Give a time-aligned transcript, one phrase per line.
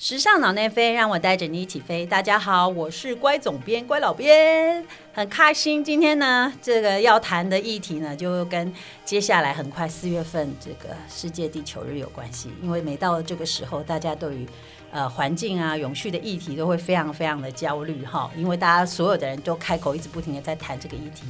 [0.00, 2.06] 时尚脑内飞，让我带着你一起飞。
[2.06, 5.82] 大家好，我是乖总编、乖老编，很开心。
[5.82, 8.72] 今天呢，这个要谈的议题呢，就跟
[9.04, 12.48] 接下来很快四月份这个世界地球日有关系。
[12.62, 14.46] 因为每到这个时候，大家对于
[14.92, 18.30] 呃环境啊、永续的议题都会非常非常的焦虑哈。
[18.36, 21.24] 因为大家所有的人都开口一直不停的在谈这个议题。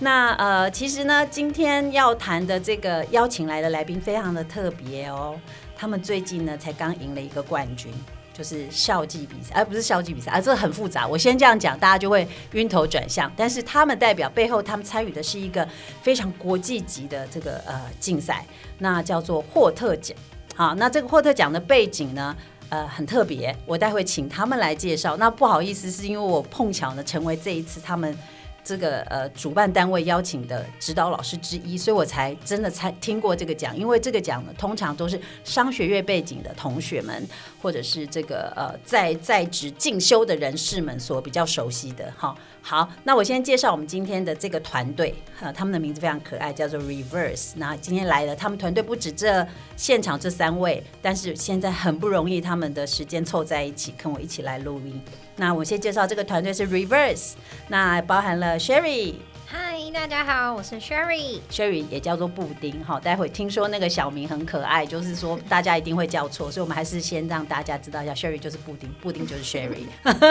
[0.00, 5.40] 那呃，其实呢，今天要谈的这个邀请来的来宾非常的特别哦。
[5.82, 7.92] 他们最近呢才刚赢了一个冠军，
[8.32, 11.08] 就是校际比赛，而不是校际比赛啊，这很复杂。
[11.08, 13.28] 我先这样讲，大家就会晕头转向。
[13.36, 15.68] 但是他们代表背后，他们参与的是一个
[16.00, 18.46] 非常国际级的这个呃竞赛，
[18.78, 20.16] 那叫做霍特奖。
[20.54, 22.36] 好，那这个霍特奖的背景呢，
[22.68, 25.16] 呃，很特别，我待会请他们来介绍。
[25.16, 28.16] 那不好意思，是因为我碰巧呢成为这一次他们。
[28.64, 33.76] 这个呃，主办单位邀请的指导老师之一，所以我才真的才听过这个奖。
[33.76, 37.26] 因为这个奖呢，通常都是商学院背景的同学们，
[37.60, 42.12] 或者是这个呃在在职进修的人士们所比较熟悉的。
[42.16, 47.54] 哈，好，那我先介绍我们今天的这个团队，哈，他们的名字非常可爱，叫做 Reverse。
[47.56, 49.44] 那今天来了，他们团队不止这
[49.76, 55.02] 现场这三位，但是现在很不容易，他们的时间凑在一起，跟我一起来录音。
[55.36, 57.32] 那我先介绍这个团队是 Reverse，
[57.68, 59.14] 那包含了 Sherry，
[59.46, 63.00] 嗨，大家好，我是 Sherry，Sherry 也叫做布丁哈。
[63.00, 69.86] 待会听说那个小名很可爱，就是说大家一定会叫错，所以我们还是先让大家知道一下，Sherry 就是布丁，布丁就是 Sherry。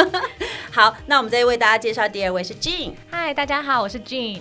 [0.71, 4.39] 好，那我们再为大家介绍第二位是 Jean，嗨，大家好，我是 Jean。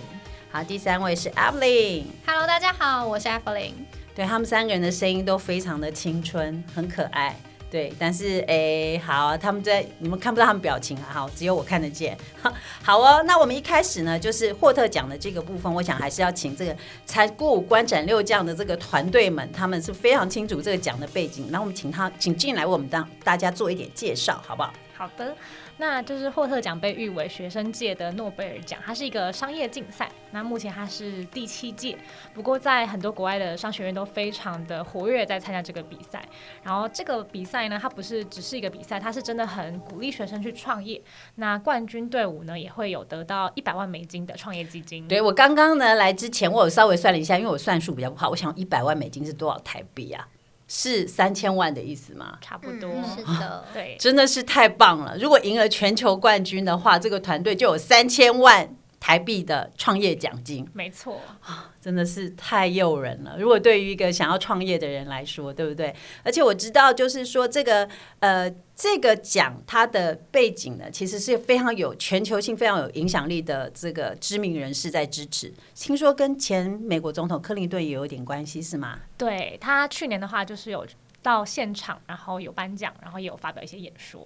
[0.51, 3.71] 好，第三位是 Evelyn，Hello，大家好，我是 Evelyn。
[4.13, 7.35] 对他们三个人的声音都非常的青春，很可爱。
[7.71, 12.17] 对，但是诶，好，他们在你们看不到他们表情啊，好，只有我看得见。
[12.83, 24.73] 好哦，那我们一开始呢，就是霍特奖的这个部分，我想还是要请这个才过五关斩六将的这个团队们，他们是非常清楚这个奖的背景，那我们请他请进来我们当大家做一点介绍，好不好？
[24.93, 25.33] 好的。
[25.81, 30.07] 那就是霍特奖被誉为学生界的诺贝尔奖，它是一个商业竞赛。
[30.29, 31.97] 那目前它是第七届，
[32.35, 36.23] 不过在很多国外的商学院都非常的活跃在参加这个比赛。
[36.61, 41.01] 然后这个比赛呢，它不是只是一个比赛，它是真的很鼓励学生去创业。
[41.37, 45.07] 那冠军队伍呢，也会有得到一百万美金的创业基金。
[45.07, 50.27] 对我刚刚呢来之前，我有稍微算了一下，因为我算数比较不好，我想一百万美金是多少台币啊？
[50.73, 52.37] 是三千万的意思吗？
[52.39, 55.17] 差不多，是的， 对，真的是太棒了。
[55.19, 58.73] 如果赢了全球冠军的话，这个团队就有三千万。
[59.01, 63.35] 台币的创业奖金，没错啊，真的是太诱人了。
[63.39, 65.93] 如果对于一个想要创业的人来说，对不对？
[66.23, 75.51] 而且我知道，就是说这个呃，这个奖它的背景呢，其实是非常有全球性、非常有影响力的这个知名人士在支持。
[75.73, 78.99] 听说跟前美国总统克林顿也有点关系，是吗？
[79.17, 80.85] 对他去年的话，就是有
[81.23, 84.23] 到现场，然后有颁奖，然后也有发表一些演说。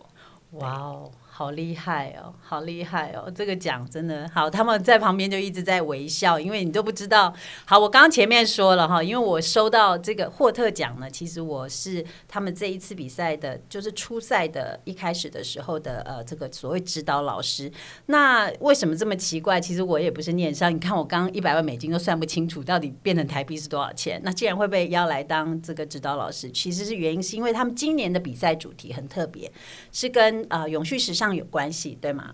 [0.51, 1.11] 哇哦！
[1.37, 3.29] 好厉害哦，好厉害哦！
[3.29, 7.33] 这个奖真的好，他们在旁边就一直在微笑，因为你都不知道。
[7.65, 17.69] 好，我刚刚前面说了哈，因为我收到这个霍特奖呢，其实我是他们这一次比赛的，就是初赛的一开始的时候的呃，这个所谓指导老师。
[18.05, 19.59] 那为什么这么奇怪？
[19.59, 24.21] 其实我也不是念商，你看我刚一百万美金都算不清楚，到底变成台币是多少钱？
[24.23, 29.51] 那既然会被邀来当这个指导老师，其实是原因是因为他们今年的比赛主题很特别，
[29.91, 31.24] 是跟呃永续时尚。
[31.33, 32.33] 有关系对吗？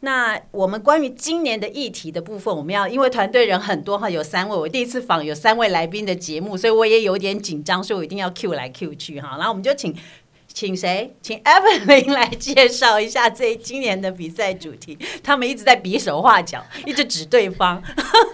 [0.00, 9.36] 那我们关于今年的议题的部分，我们要因为团队人很多哈，有三位，我第一次访有三位来宾的节目，所以我也有点紧张，所以我一定要 Q 来 Q 去哈。
[9.38, 9.96] 然后我们就请
[10.46, 14.98] 请谁，请 Evelyn 来介绍一下这今年的比赛主题。
[15.24, 17.82] 他们一直在比手画脚，一直指对方。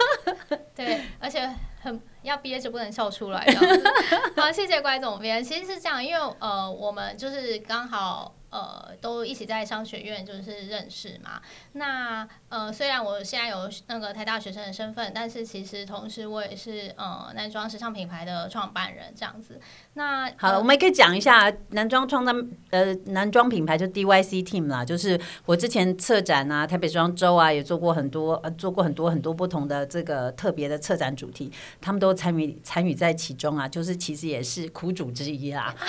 [0.75, 1.49] 对，而且
[1.81, 3.47] 很要憋着不能笑出来。
[4.35, 5.41] 好，谢谢乖总编。
[5.41, 8.35] 其实是这样，因为呃，我们就是刚好。
[8.53, 11.41] 呃，都一起在商学院就是认识嘛。
[11.71, 19.59] 那呃，虽然我现在有那个台大学生的身份，但是其实同时我也是呃男装时尚品牌的创办人这样子。
[19.95, 22.31] 那好了，我们也可以讲一下男装创造
[22.69, 31.51] 呃男装品牌就 DYC Team 啦，就是我之前策展啊，台北时装周啊，也做过很多呃做过很多很多不同的这个特别的策展主题，
[31.81, 35.73] 他们都参与参与在其中啊，就是其实也是苦主之一啦。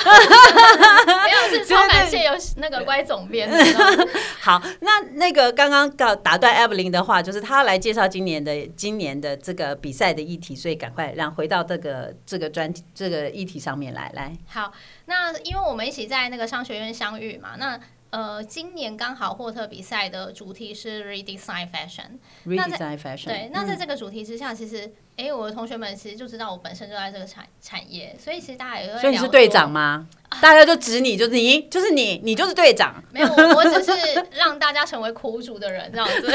[1.06, 2.32] 没有，是超感 谢有。
[2.56, 3.50] 那个乖总编，
[4.40, 14.32] 好，那那个刚刚告打断 Evelyn 的话，就是他来介绍今年的今年的这个比赛的议题，所以赶快让回到这个这个专这个议题上面来来。
[14.46, 14.72] 好，
[15.06, 17.80] 那因为我们一起在那个商学院相遇嘛，那。
[18.10, 23.24] 呃，今年刚好霍特比赛的主题是 redesign fashion，redesign fashion。
[23.24, 29.00] 对，那在这个主题之下，其实，哎，我的同学们其实就知道我本身就在这个产产业，所以其实大家也会。
[29.00, 30.06] 所以你是队长吗？
[30.44, 33.02] 大家就指你，就是你，就是你，你就是队长。
[33.10, 33.90] 没有，我我只是
[34.36, 36.30] 让大家成为苦主的人这样子。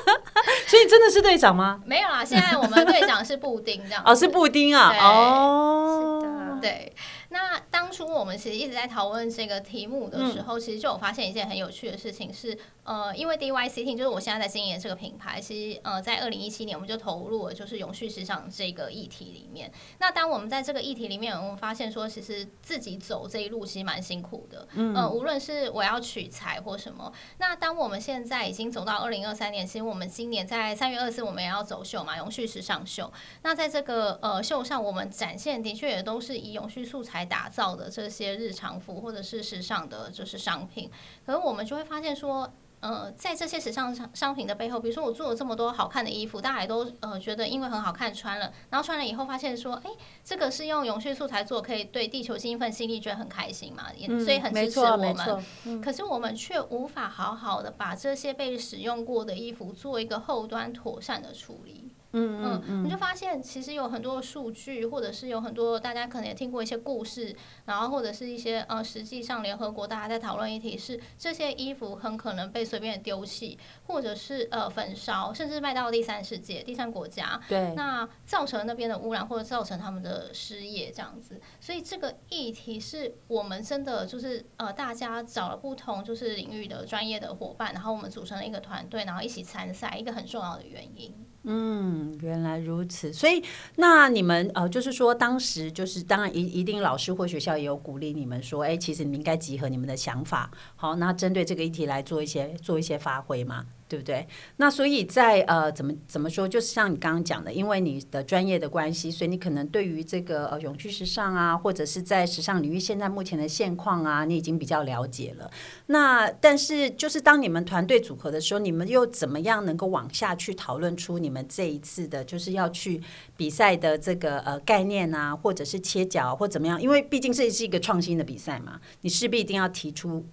[0.66, 1.78] 所以真的是队长吗？
[1.84, 4.02] 没有啊，现在我们队长是布丁这样。
[4.06, 4.96] 哦，是布丁啊。
[5.02, 6.90] 哦，是的对，
[7.32, 19.72] 那当初我们其实一直在讨论这个题目的时候，其实就有发现一件很有趣的事情是，呃，因为 DYC Team 就是我现在在经营的这个品牌，其实呃，在二零一七年我们就投入了就是永续时尚这个议题里面。
[19.98, 27.10] 那当我们在这个议题里面，我们发现说，其实自己走这一路其实蛮辛苦的，嗯、呃，无论是我要取材或什么。
[27.38, 33.10] 那当我们现在已经走到二零二三年，其实我们今年在三月二四我们也要走秀嘛，永续时尚秀。
[33.42, 40.90] 那在这个呃秀上，我们展现的确也都是以永续素材打造的这些日常服或者是时尚的，就是商品。
[41.24, 42.52] 可是我们就会发现说。
[42.82, 49.90] 呃，在这些时尚商商品的背后，比如说我做了这么多好看的衣服，大家也都呃觉得因为很好看穿了，然后穿了以后发现说，哎，
[50.24, 55.80] 这个是用永续素材做，可以对地球尽一份心力，觉得很开心嘛，也所以很支持我们。
[55.80, 61.91] 可是我们却无法好好的把这些被使用过的衣服做一个后端妥善的处理。
[62.12, 77.72] 嗯嗯嗯，你就发现其实有很多数据，或者是有很多大家可能也听过一些故事，然后或者是一些呃，实际上联合国大家在讨论议题是这些衣服很可能被随便地丢弃，或者是呃焚烧，甚至卖到第三世界、第三国家，对。
[77.74, 81.40] 那造成那边的污染，或者造成他们的失业这样子。
[81.60, 91.14] 所以这个议题是我们真的就是呃，大家找了不同就是领域的专业的伙伴，然后我们组成了一个团队，然后一起参赛，一个很重要的原因。
[91.44, 93.12] 嗯，原来如此。
[93.12, 93.42] 所以，
[93.76, 103.66] 那你们呃，就是说，当时就是当然一一定老师或学校也有鼓励你们说，哎，其实你们应该集合你们的想法，好，那针对这个议题来做一些做一些发挥嘛。
[103.92, 104.26] 对不对？
[104.56, 115.50] 那所以在呃怎么怎么说，就是像你刚刚讲的，因为你的专业的关系，所以你可能对于这个呃永续时尚啊，或者是在时尚领域现在目前的现况啊，你已经比较了解了。
[115.88, 123.02] 那但是就是当你们团队组合的时候，你们又怎么样能够往下去讨论出你们这一次的，就是要去
[123.36, 126.80] 比赛的这个呃概念啊，或者是切角或怎么样？
[126.80, 130.24] 因为毕竟这是一个创新的比赛嘛，你势必一定要提出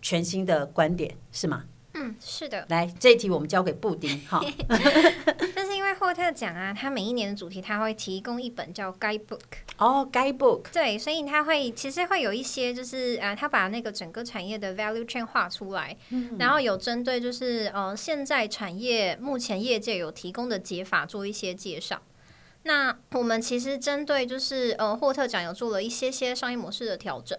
[0.00, 1.64] 全新的观点，是吗？
[2.00, 4.40] 嗯，是的，来，这一题我们交给布丁 哈。
[5.54, 9.40] 但是因为霍特奖啊，它每一年的主题它会提供一本叫 Guidebook，
[9.78, 15.96] 哦，Guidebook，对，所以它会其实会有一些就是啊，他把那个整个产业的 value chain 画出来，
[16.38, 22.00] 然后有针对就是呃现在产业目前业界有提供的解法做一些介绍。
[22.64, 27.38] 那我们其实针对就是呃霍特奖有做了一些些商业模式的调整。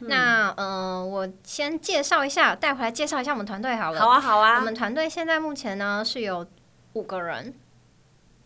[0.00, 4.00] 那呃，我先介绍一下，带回来介绍一下我们团队好了。
[4.00, 4.60] 好啊，好啊我啊。
[4.60, 6.46] 们团队现在目前呢是有
[6.94, 7.54] 五个人，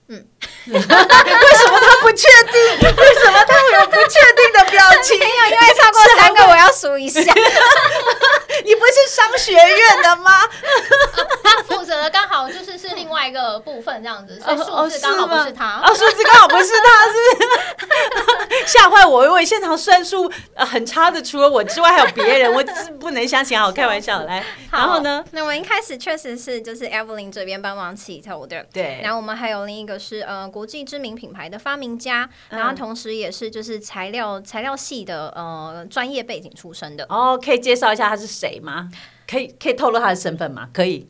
[0.08, 0.26] 嗯
[0.66, 2.54] 为什么他不确定？
[2.80, 5.18] 为什么他会有不确定的表情？
[5.20, 7.20] 没有，因为超过三个我要数一下。
[8.64, 10.30] 你不是商学院的吗？
[11.42, 15.80] 他负责的刚好就是是另外一个部分这样子，所以数字刚好不是他。
[15.84, 19.24] 哦，数字刚好不是他，是 吓坏我！
[19.24, 23.58] 因为现场算术呃很差的，除了我之外还有别人，我是不能相信。
[23.58, 25.24] 好，开玩笑，来， 然后呢？
[25.32, 37.04] 那我们一开始确实是就是 Evelyn 这边帮忙起头的，对，然后我们还有另一个是呃国际知名品牌的发明家，嗯然后同时也是就是材料材料系的呃专业背景出身的。
[37.08, 38.88] 哦，可以介绍一下他是谁吗？
[39.26, 40.68] 可以可以透露他的身份吗？
[40.72, 41.08] 可以。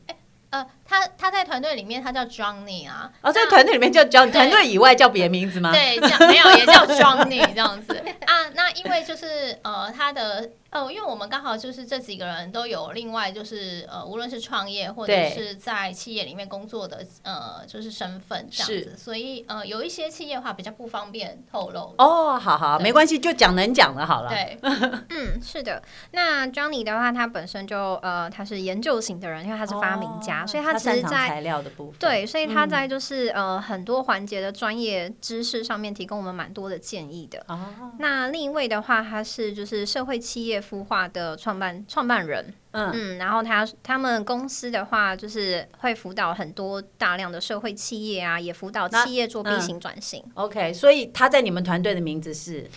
[0.50, 5.70] 呃，他他在团队里面他叫 Johnny 啊，哦，在团队里面叫 Johnny，团队以外叫别的名字吗？
[5.72, 7.94] 对，叫没有也叫 Johnny 这样子
[8.26, 8.48] 啊。
[8.54, 21.94] 那因为就是呃他的呃，因为我们刚好就是这几个人都有另外就是呃，无论是创业或者是在企业里面工作的呃，就是身份这样子，所以呃有一些企业话比较不方便透露。
[21.98, 24.28] 哦，好好，没关系，就讲能讲的好了。
[24.30, 24.58] 对，
[25.10, 25.82] 嗯，是的。
[26.12, 31.98] 那 Johnny 的话，他本身就呃他是研究型的人，因为他是发明家，哦所以他其擅长实在材料的部分。
[31.98, 32.68] 对，所以他嗯。
[32.68, 37.42] 在就是、呃很多环节的专业知识上面提供我们蛮多的建议的。
[37.48, 37.58] 哦，
[37.98, 50.22] 那另一位的话，他是就是社会企业孵化的创办创办人，嗯，嗯，然后他他们公司的话，就是会辅导很多大量的社会企业啊，也辅导企业做 B 嗯型转型。
[50.34, 52.70] OK，所以他在你们团队的名字是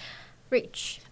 [0.50, 0.98] ，Rich，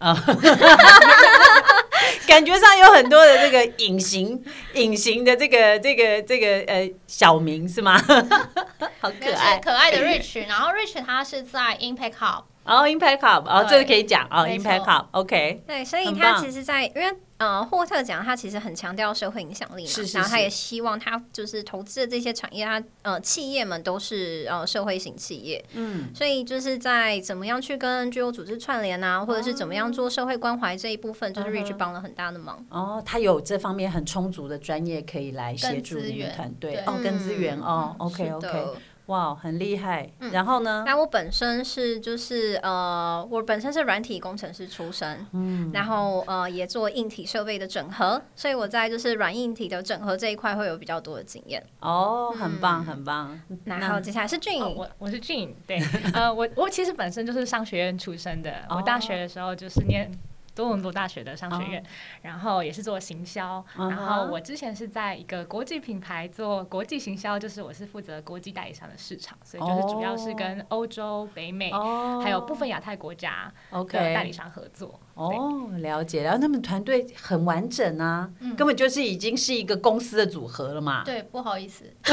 [2.26, 4.42] 感觉上有很多的这个隐形、
[4.74, 7.98] 隐形的这个、这个、这个呃小名是吗？
[9.00, 9.58] 好可爱。
[9.58, 12.44] 可爱的 Rich，然后 Rich 他是在 Impact Hub。
[12.64, 32.62] 哦，Impact Hub，哦，这个可以讲哦，Impact Hub，OK，对，所以他其实在，因为呃，霍特讲他其实很强调社会影响力嘛，是是是然后他也希望他就是投资的这些产业，他呃企业们都是呃社会型企业，嗯，所以就是在怎么样去跟 NGO 组织串联啊，或者是怎么样做社会关怀这一部分，就是 Rich 帮了很大的忙。
[32.68, 35.98] 哦，他有这方面很充足的专业可以来协助
[36.36, 38.74] 团队哦，跟资源哦，OK 是 OK，的
[39.10, 40.08] 哇，很厉害。
[40.32, 40.84] 然后呢？
[40.86, 51.60] 那我本身是就是呃，我本身是软体工程师出身，嗯，然后呃也做硬体设备的整合，所以我在就是软硬体的整合这一块会有比较多的经验。
[51.80, 53.40] 哦，很棒很棒。
[53.64, 55.82] 然后接下来是俊哦，我我是 Jean，对，
[56.14, 60.08] 呃，我我其实本身就是商学院出身的，我大学的时候就是念
[60.54, 61.82] 多伦多大学的商学院，
[62.22, 71.70] 然后也是做行销，然后我之前是在一个国际品牌做国际行销，就是我是负责国际代理商的市场，所以就是主要是跟欧洲、北美。
[71.70, 75.00] 哦，还有部分亚太国家的 OK 代理商合作。
[75.14, 76.22] 哦，了解。
[76.22, 81.04] 然后他们团队很完整啊，嗯根本就是已经是一个公司的组合了嘛。
[81.04, 81.84] 对，不好意思，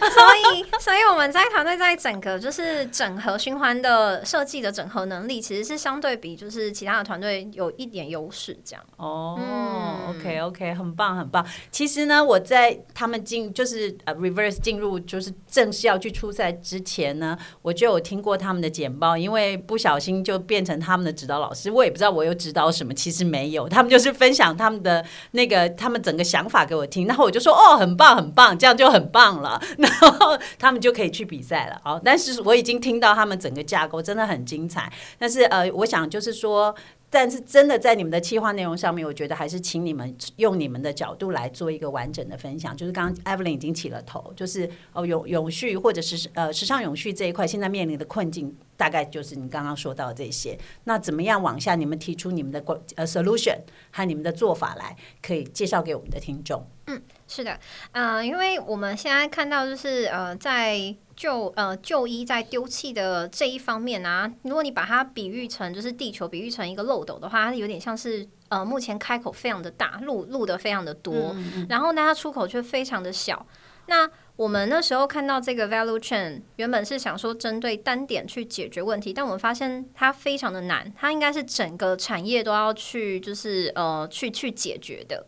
[0.00, 8.56] 所以，所以我们在团队在整个就是整合循环的设计的整合能力，其实是相对比就是其他的团队有一点优势。
[8.64, 11.44] 这样，哦、嗯 o k OK，很棒很棒。
[11.70, 31.80] 其实呢，我在他们进就是呃 reverse 进入就是正式要去出赛之前呢，我就有听过他们的简报，因为不小心就变成他们的指导老师，我也不知道我有指导什么，其实没有，他们就是分享他们的那个他们整个想法给我听，然后我就说哦，很棒很棒，这样就很棒了， 然后他们就可以去比赛了。
[31.84, 36.74] 好，但是我已经听到他们整个架构真的很精彩，但是呃，我想就是说。
[37.12, 42.76] 但是真的在你们的企划内容上面，我觉得还是请你们用你们的角度来做一个完整的分享。
[42.76, 50.56] 就是刚刚 Evelyn 已经起了头，就是哦永永续或者是呃时尚永续这一块，现在面临的困境大概就是你刚刚说到的这些。
[50.84, 53.58] 那怎么样往下，你们提出你们的关呃 solution
[53.90, 56.64] 和你们的做法来，可以介绍给我们的听众。
[56.86, 57.58] 嗯是的，
[57.92, 71.36] 呃，因为我们现在看到就是呃，在旧呃就医在丢弃的这一方面啊，如果你把它比喻成就是地球比喻成一个漏斗的话，它有点像是呃目前开口非常的大，路路的非常的多，
[71.68, 73.46] 然后呢它出口却非常的小。
[73.84, 85.26] 那我们那时候看到这个 value chain，原本是想说针对单点去解决问题，但我们发现它非常的难，它应该是整个产业都要去就是呃去去解决的。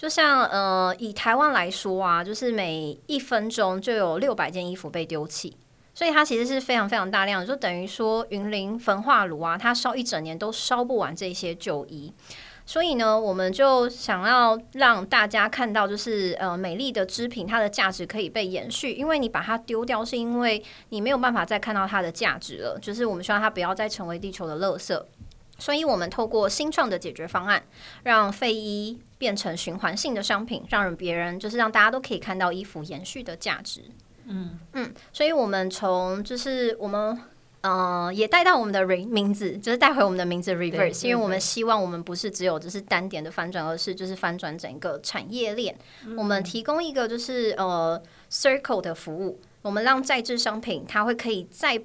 [0.00, 5.54] 就像呃，以台湾来说啊，就是每一分钟就有六百件衣服被丢弃，
[5.92, 12.10] 所以它其实是非常非常大量的，就等于说云林焚化炉啊，它烧一整年都烧不完这些旧衣。
[12.64, 22.78] 所以呢，我们就想要让大家看到，就是呃，美丽的织品它的价值可以被延续，因为你把它丢掉，是因为你没有办法再看到它的价值了。
[22.80, 24.98] 就是我们希望它不要再成为地球的垃圾。
[25.60, 27.62] 所以我们透过新创的解决方案，
[28.02, 33.82] 让废衣变成循环性的商品，让人别人就是让大家都可以看到衣服延续的价值。
[34.24, 37.16] 嗯嗯，所以我们从就是我们
[37.60, 45.76] 呃也带到我们的 re 名字，就是带回我们的名字 reverse，因为我们希望我们不是只有只是单点的翻转，而是就是翻转整个产业链。
[46.16, 51.80] 我们提供一个就是呃 circle 的服务，我们让在制商品它会可以再。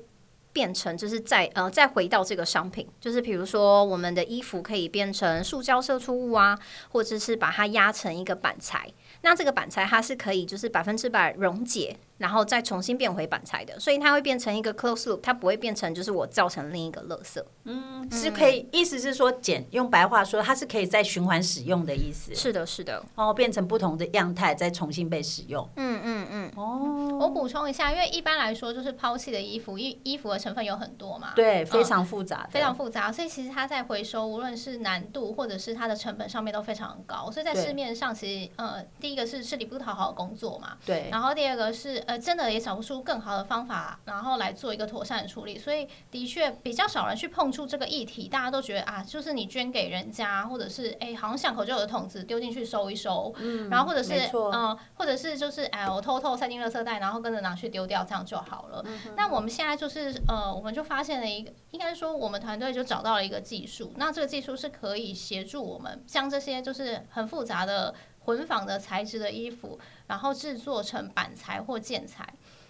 [0.56, 6.58] 变成就是再呃再回到这个商品，就是比如说我们的衣服可以变成塑胶射出物啊，
[6.94, 8.90] 或者是把它压成一个板材。
[9.22, 17.44] 那这个板材它是可以就是百分之百溶解，然后再重新变回板材的，所以它会变成一个 close loop，它不会变成就是我造成另一个垃圾。
[17.66, 22.34] 嗯是可以，意思是说简用白话说，它是可以再循环使用的意思。
[22.36, 25.68] 是的，是的，哦，变成不同的样态，再重新被使用。
[25.76, 58.84] 嗯嗯嗯，哦，我补充一下，因为一般来说就是抛弃的衣服，衣衣服的成分有很多嘛，对，非嗯常复杂的，非常复杂，所以其实它在回收，无论是难度或者是它的成本上面都非常高，所以在市面上其实呃，第一个是吃力不讨好的工作嘛，对，然后第二个是呃，真的也找不出更好的方法，然后来做一个妥善的处理，所以的确比较少人去碰触这个议题，大家都觉得啊，就是你捐给人家，或者是哎，好像巷口就有的桶子丢进去收一收，嗯，然后或者是嗯、或者是就是哎，我偷偷塞进垃圾袋，然后跟着拿去丢掉，这样就好了。
[59.16, 67.94] 那我们现在就是呃，我们就发现了一个，应该说我们团队就找到了一个技术，那这个技术是可以协助我们将这些就是很复杂的
[68.26, 72.28] 混纺的材质的衣服，然后制作成板材或建材，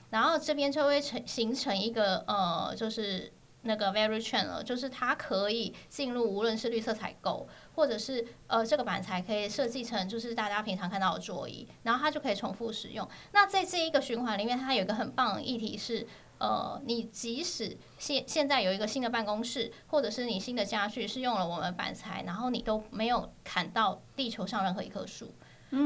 [0.09, 3.31] 然后这边就会成形成一个呃，就是
[3.61, 13.07] 那个 very chain 了，就是它可以进入无论是绿色采购，或者是呃这个板材可以设计成就是大家平常看到的桌椅，然后它就可以重复使用。
[13.31, 16.05] 那在这一个循环里面，它有一个很棒的议题是。
[16.37, 25.33] 呃，你即使现现在有一个新的办公室，或者是你新的家具是用了我们板材，然后你都没有砍到地球上任何一棵树。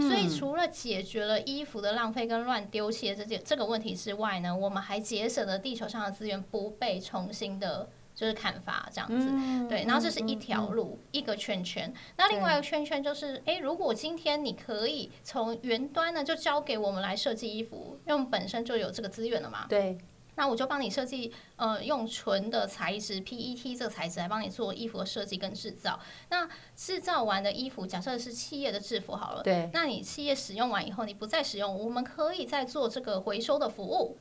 [0.01, 7.89] 所以除了解决了衣服的浪费跟乱丢弃的这件这个问题之外呢，我们还节省了地球上的资源不被重新的。
[8.15, 11.93] 就是砍伐这样子，对，然后这是一条路，一个圈圈。
[12.17, 19.67] 那另外一个圈圈就是，哎，如果今天你可以从云端呢，就交给我们来设计衣服，因为我们本身就有这个资源了嘛。
[19.69, 19.97] 对。
[20.39, 25.99] 那我就帮你设计，呃，用纯的材质 PET 这个材质来帮你做衣服的设计跟制造。
[26.29, 29.69] 那制造完的衣服，假设是企业的制服好了，对。
[29.73, 34.17] 那你企业使用完以后，你不再使用，我们可以再做这个回收的服务。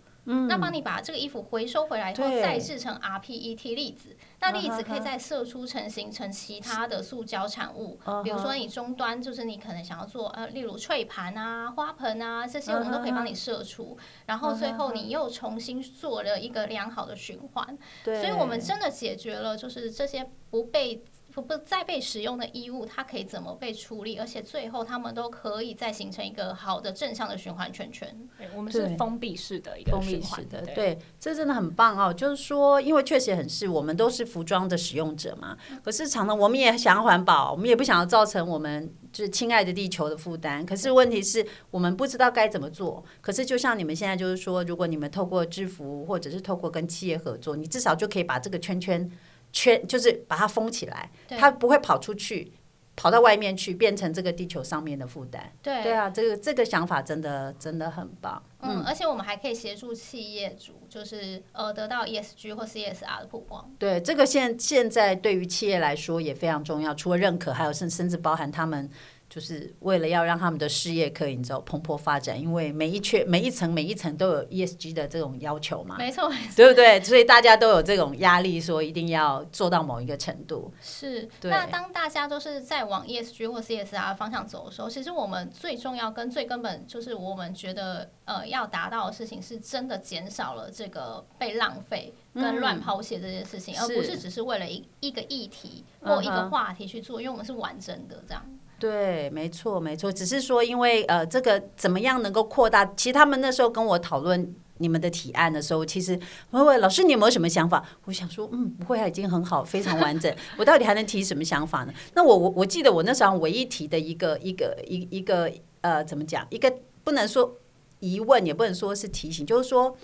[0.48, 21.04] 那帮你把这个衣服回收回来以后，再制成 rPET 粒子，那粒子可以再射出成形成其他的塑胶产物，比如说你终端就是你可能想要做呃，例如脆盘啊、花盆啊这些，我们都可以帮你射出，然后最后你又重新做了一个良好的循环，所以我们真的解决了就是这些不被。
[21.40, 24.18] 不再被使用的衣物，它可以怎么被处理？
[24.18, 28.08] 而且最后，他们都可以再形成一个好的正向的循环圈圈。
[28.36, 30.62] 对，我们是封闭式的一个循环的。
[30.74, 32.12] 对，这真的很棒哦。
[32.12, 35.56] 就是说，因为确实很是，我们都是服装的使用者嘛。
[35.82, 40.64] 可是，常常我们也想要环保，我们也不想要造成我们就是亲爱的地球的负担。
[40.64, 43.04] 可是，问题是我们不知道该怎么做。
[43.20, 49.10] 可是，就像你们现在就是说，如果你们透过制服，或者是透过跟企业合作，你至少就可以把这个圈圈。
[49.52, 52.52] 圈就是把它封起来，它不会跑出去，
[52.96, 55.52] 跑到外面去，变成这个地球上面的负担。
[55.62, 58.42] 对对啊，这个这个想法真的真的很棒。
[58.60, 63.70] 嗯，而且我们还可以协助企业主，就是呃得到 ESG 或 CSR 的曝光。
[63.78, 68.88] 对，这个现现在对于企业来说也非常重要，除了认可，还有甚甚至包含他们。
[69.28, 76.98] 就是为了要让他们的事业可以你知道蓬勃发展，因为每一圈每一层每一层都有 ESG 的这种要求嘛，没错，对不对？
[77.02, 80.72] 所以大家都有这种压力，说一定要做到某一个程度。
[80.80, 98.42] 是，那当大家都是在往 ESG 或 CSR 方向走的时候，其实我们最重要跟最根本就是我们觉得呃要达到的事情，是真的减少了这个被浪费跟乱抛弃这件事情，而不是只是为了一一个议题或一个话题去做，因为我们是完整的这样。
[98.78, 102.84] 对，没错，没错，只是说，因为呃，这个怎么样能够扩大？
[102.96, 106.18] 其实他们那时候跟我讨论你们的提案的时候，其实
[106.50, 107.84] 我问老师你有没有什么想法？
[108.04, 110.32] 我想说，嗯，不会，已经很好，非常完整。
[110.56, 111.92] 我到底还能提什么想法呢？
[112.14, 116.46] 那我我我记得我那时候唯一提的一个一个一一个呃，怎么讲？
[116.50, 117.56] 一个不能说
[117.98, 119.96] 疑问，也不能说是提醒，就是说。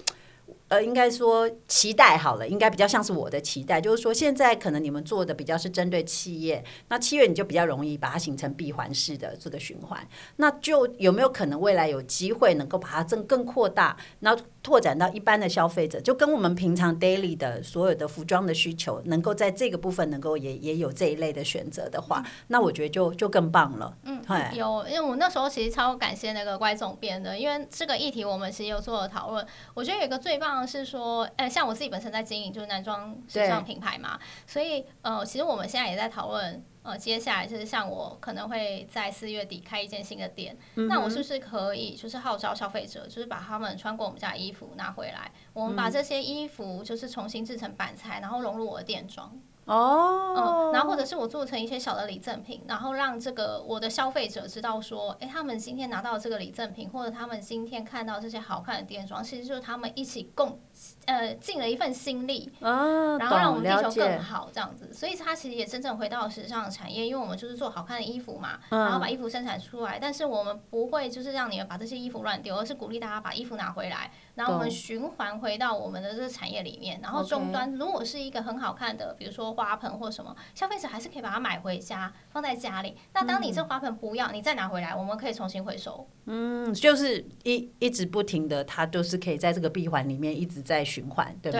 [0.68, 23.94] 呃，应该说期待好了，应该比较像是我的期待，就是说现在可能你们做的比较是针对企业，那企业你就比较容易把它形成闭环式的这个循环，那就有没有可能未来有机会能够把它更更扩大，然后拓展到一般的消费者，就跟我们平常 daily 的所有的服装的需求，能够在这个部分能够也也有这一类的选择的话，那我觉得就就更棒了。
[24.04, 24.20] 嗯，
[24.54, 30.53] 有，因为我那时候其实超感谢那个乖总编的，因为这个议题我们其实有做了讨论，我觉得有一个最棒。
[30.66, 49.34] 是说，呃，像我自己本身在经营就是男装时尚品牌嘛，所以呃，其实我们现在也在讨论，呃，接下来就是像我可能会在四月底开一间新的店，那我是不是可以就是号召消费者，就是把他们穿过我们家衣服拿回来，我们把这些衣服就是重新制成板材，然后融入我的店装。
[49.66, 60.58] 哦，嗯，然后或者是我做成一些小的礼赠品，然后让这个我的消费者知道说，哎，他们今天拿到这个礼赠品，或者他们今天看到这些好看的店装，其实就是他们一起共。
[61.06, 82.96] 呃，尽了一份心力，然后让我们地球更好，这样子，所以它其实也真正回到时尚产业，因为我们就是做好看的衣服嘛，然后把衣服生产出来，但是我们不会就是让你们把这些衣服乱丢，而是鼓励大家把衣服拿回来，然后我们循环回到我们的这个产业里面，然后终端如果是一个很好看的，比如说花盆或什么，消费者还是可以把它买回家放在家里。
[83.12, 86.06] 那当你这花盆不要，你再拿回来，我们可以重新回收。
[86.26, 91.58] 嗯，就是一一直不停的，它就是可以在这个闭环里面一直在循环，对吧？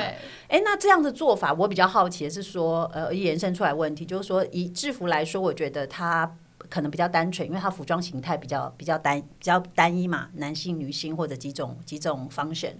[0.49, 6.37] 哎，那这样的做法，我比较好奇的是说，呃，延伸出来问题就是说，以制服来说，我觉得它
[6.69, 12.75] 可能比较单纯，因为它服装形态比较比较单比较单一嘛，男性、女性或者几种几种 function。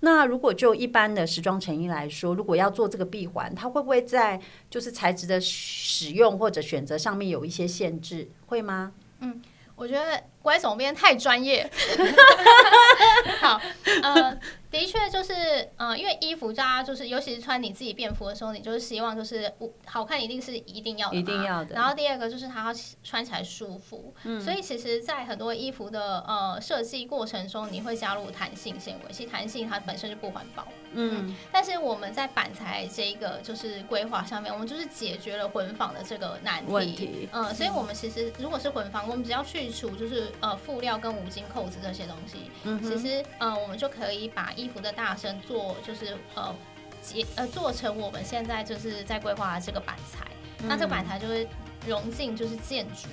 [0.00, 8.30] 那如果就一般的时装成衣来说，如果要做这个闭环，它会不会在就是材质的使用或者选择上面有一些限制？
[8.46, 8.92] 会吗？
[9.20, 9.42] 嗯。
[9.76, 11.70] 我觉得乖总编太专业。
[13.40, 13.60] 好，
[14.02, 14.38] 呃，
[14.70, 19.52] 的确就是，呃，因为衣服大家就是，尤其是穿你自己便服的时候，你就是希望就是
[19.86, 30.66] 好看，一定是一定要的一定要的然后第二个就是它要穿起来舒服，嗯所以其实，在很多衣服的呃设计过程中，你会加入弹性纤维，其实弹性它本身就不环保。
[30.92, 36.72] 嗯，但是我们在板材这一个就是规划上面，我们就是解决了混纺的这个难题。
[36.72, 46.54] 问题嗯、所以我们其实如果是混纺，我们只要去除就是呃布料跟五金扣子这些东西，嗯其实呃我们就可以把衣服的大身做就是呃
[47.02, 50.26] 结呃做成我们现在就是在规划的这个板材。
[50.62, 51.48] 那这个板材就会
[51.86, 53.08] 融进就是建筑，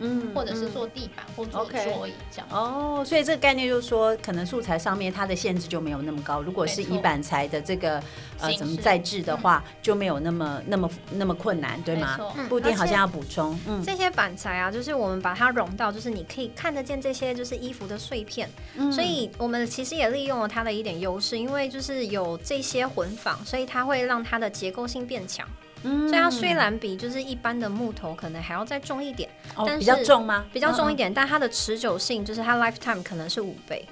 [0.00, 2.48] 嗯或者是做地板或做 OK 桌椅这样。
[2.50, 6.40] 哦，所以这个概念就是说，可能素材上面它的限制就没有那么高。
[6.40, 8.02] 如果是以板材的这个
[8.38, 12.24] 呃怎么再制的话，就没有那么那么那么困难，对吗没？
[12.24, 25.46] 错，嗯不一定好像要补充，嗯这些板材啊，就是我们把它融到，就是你可以看得见这些就是衣服的碎片，嗯所以我们其实也利用了它的一点优势，因为就是有这些混纺，所以它会让它的结构性变强。
[25.82, 30.44] 嗯所以它虽然比就是一般的木头可能还要再重一点，但哦比较重吗？
[30.52, 33.86] 比较重一嗯点，但它的持久性就是它 lifetime 可能是五倍。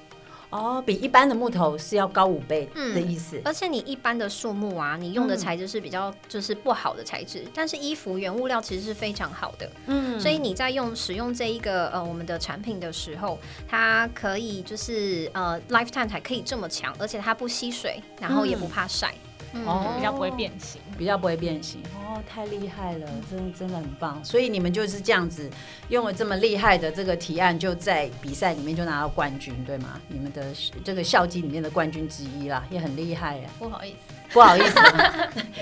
[0.51, 3.39] 哦，比一般的木头是要高五倍嗯的意思。
[3.45, 9.71] 而且你一般的树木啊，你用的嗯材质是比较就是不好的材质，但是衣服原物料其实是非常好的。
[9.89, 19.13] 嗯所以你在用使用这一个呃我们的产品的时候，它可以就是呃 lifetime 才可以这么强，而且它不吸水，然后也不怕晒。
[19.13, 19.28] 嗯
[19.65, 20.81] 哦比较不会变形。
[20.99, 24.21] 比较不会变形哦，太厉害了，真的真的很棒。
[24.25, 25.49] 所以你们就是这样子
[25.91, 30.01] 用了这么厉害的这个提案，就在比赛里面就拿到冠军，对吗？
[30.09, 30.45] 你们的
[30.85, 33.49] 这个校级里面的冠军之一啦，也很厉害呀。
[33.61, 34.75] 不好意思，不好意思，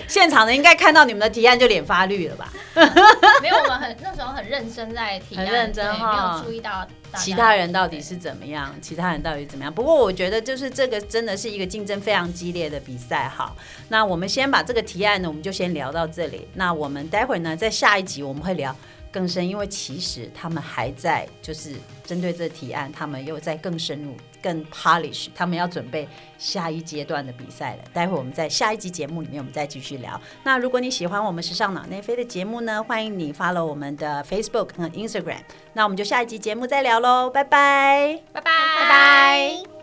[0.08, 2.50] 现场的应该看到你们的提案就脸发绿了吧？
[3.42, 8.74] 没有，我们很那时候很认真在提案，很认真没有注意到其他人到底是怎么样？
[8.80, 9.72] 其他人到底怎么样？
[9.72, 13.28] 不过我觉得就是这个真的是一个竞争非常激烈的比赛。
[13.28, 13.56] 好，
[13.88, 16.46] 那我们先把这个提案呢，我们就先聊到这里。
[16.54, 18.74] 那我们待会儿呢，在下一集我们会聊
[19.16, 27.84] 更深，因为其实他们还在就是针对这提案，他们又在更深入、更 polish，他们要准备下一阶段的比赛了。
[27.94, 30.20] 待会我们在下一集节目里面，我们再继续聊。
[30.44, 35.40] 那如果你喜欢我们时尚脑内飞的节目呢，欢迎你 follow 我们的 Facebook 和 Instagram。
[35.72, 38.20] 那我们就下一集节目再聊喽，拜拜。
[38.34, 39.75] 拜拜拜拜。